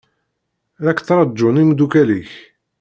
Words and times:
La 0.83 0.91
k-ttṛaǧun 0.97 1.61
imeddukal-ik. 1.63 2.31